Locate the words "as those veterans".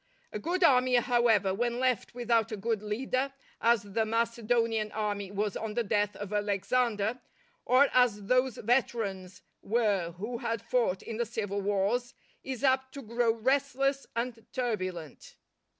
7.93-9.43